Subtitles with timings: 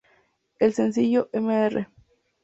[0.57, 1.87] El sencillo "Mr.